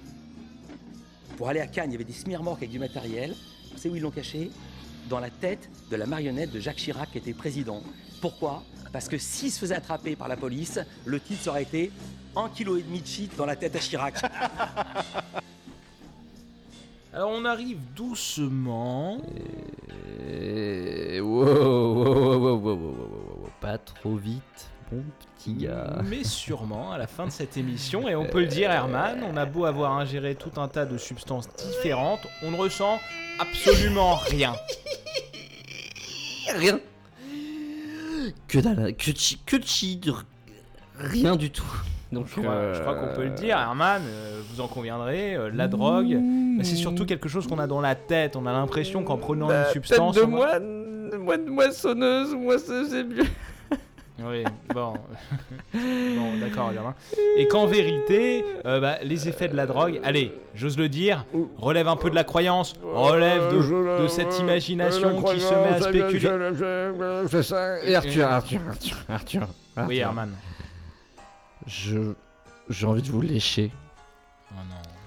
[1.37, 3.35] Pour aller à Cannes, il y avait des smirmorques avec du matériel.
[3.73, 4.51] Vous savez où ils l'ont caché?
[5.09, 7.83] Dans la tête de la marionnette de Jacques Chirac qui était président.
[8.21, 8.65] Pourquoi?
[8.93, 11.93] Parce que s'il se faisait attraper par la police, le titre aurait été
[12.35, 14.21] 1,5 kg de shit dans la tête à Chirac.
[17.21, 19.21] On arrive doucement.
[20.31, 21.21] Et...
[21.21, 25.03] Wow, wow, wow, Pas trop vite, bon
[25.35, 26.01] petit gars.
[26.05, 29.37] Mais sûrement à la fin de cette émission, et on peut le dire Herman, on
[29.37, 33.01] a beau avoir ingéré tout un tas de substances différentes, on ne ressent
[33.41, 34.55] absolument rien.
[36.55, 36.79] Rien.
[38.47, 40.01] Que dalle, que chi, que chi,
[40.97, 41.83] rien du tout.
[42.13, 45.69] Donc, je crois qu'on peut le dire, euh, Herman, euh, vous en conviendrez, euh, la
[45.69, 46.19] drogue,
[46.59, 48.37] bah, c'est surtout quelque chose qu'on a dans la tête.
[48.37, 50.17] On a l'impression qu'en prenant une substance.
[50.17, 53.25] Tête de moine, moine moissonneuse, moi c'est c'est mieux.
[54.21, 54.43] Oui,
[54.75, 54.95] bon.
[55.73, 56.97] bon, d'accord, Germain.
[57.37, 61.25] Et qu'en vérité, euh, bah, les effets de la drogue, allez, j'ose le dire,
[61.57, 65.81] relèvent un peu de la croyance, relèvent de, de cette imagination qui se met à
[65.81, 67.29] spéculer.
[67.31, 67.81] C'est ça.
[67.85, 69.49] Et Arthur, Arthur, Arthur, Arthur.
[69.87, 70.07] Oui, Arthur.
[70.07, 70.31] Herman.
[71.69, 72.15] Je.
[72.71, 73.71] J'ai envie de vous lécher.
[74.51, 74.98] Oh non.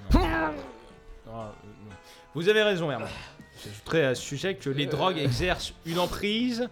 [2.35, 3.09] Vous avez raison, Herman.
[3.63, 6.67] J'ajouterais à ce sujet que les drogues exercent une emprise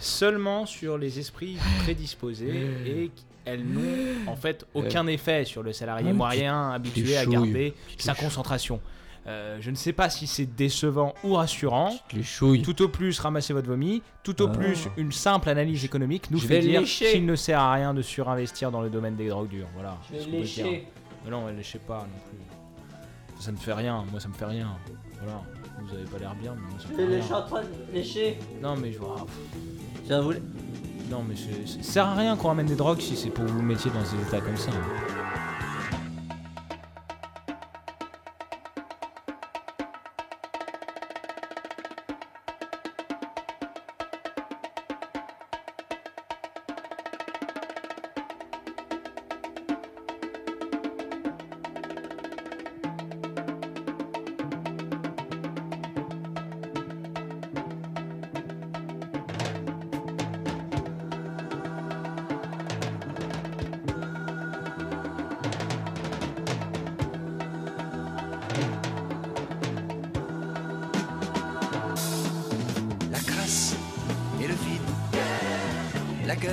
[0.00, 3.10] seulement sur les esprits prédisposés et
[3.44, 7.74] qu'elles n'ont en fait aucun effet sur le salarié moyen tu- habitué tu à garder
[7.98, 8.80] sa concentration.
[9.26, 11.92] Euh, je ne sais pas si c'est décevant ou rassurant.
[12.14, 12.62] les chouilles.
[12.62, 14.00] Tout au plus, ramasser votre vomi.
[14.22, 14.52] Tout au Ah.
[14.52, 18.00] plus, une simple analyse économique nous Je fait dire qu'il ne sert à rien de
[18.00, 19.66] surinvestir dans le domaine des drogues dures.
[19.74, 19.98] Voilà.
[20.10, 20.86] Je vais lécher.
[21.24, 22.38] Mais non, elle léchez pas non plus.
[23.38, 24.04] Ça ne fait rien.
[24.10, 24.68] Moi, ça me fait rien.
[25.22, 25.42] Voilà.
[25.80, 27.40] Vous avez pas l'air bien, mais moi, ça me fait rien.
[27.42, 28.38] train de lécher.
[28.62, 29.26] Non, mais je vois.
[30.06, 30.32] Tiens, vous.
[31.10, 33.90] Non, mais ça sert à rien qu'on ramène des drogues si c'est pour vous mettre
[33.92, 34.70] dans des états comme ça.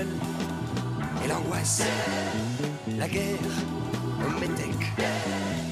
[0.03, 1.83] Et l'angoisse,
[2.97, 3.39] la guerre
[4.19, 5.64] au métèque.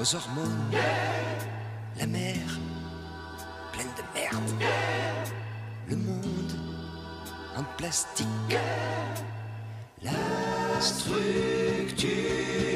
[0.00, 0.70] Aux hormones,
[1.98, 2.36] la mer
[3.72, 4.62] pleine de merde,
[5.88, 6.52] le monde
[7.56, 8.26] en plastique,
[10.02, 10.12] la
[10.80, 12.67] structuration,